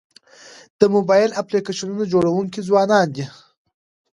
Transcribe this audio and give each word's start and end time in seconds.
د 0.79 0.81
موبایل 0.95 1.31
اپلیکیشنونو 1.41 2.03
جوړونکي 2.13 2.59
ځوانان 2.67 3.07
دي. 3.15 3.25